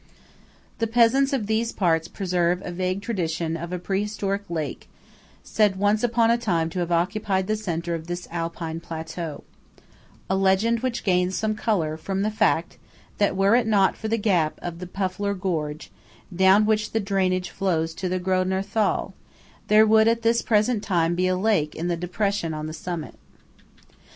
[0.79, 4.89] The peasants of these parts preserve vague traditions of a pre historic lake
[5.43, 9.43] said once upon a time to have occupied the centre of this Alpine plateau;
[10.27, 12.79] a legend which gains some colour from the fact
[13.19, 15.91] that were it not for the gap of the Pufler gorge,
[16.35, 19.13] down which the drainage flows to the Grödner Thal,
[19.67, 23.19] there would at this present time be a lake in the depression on the summit.